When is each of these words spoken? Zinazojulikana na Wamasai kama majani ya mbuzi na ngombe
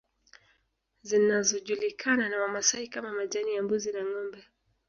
Zinazojulikana 1.03 2.29
na 2.29 2.41
Wamasai 2.41 2.87
kama 2.87 3.11
majani 3.13 3.53
ya 3.55 3.63
mbuzi 3.63 3.91
na 3.91 4.03
ngombe 4.05 4.43